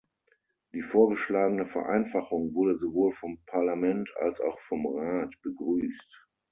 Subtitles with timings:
[0.73, 6.25] Die vorgeschlagene Vereinfachung wurde sowohl vom Parlament als auch vom Rat begrüßt.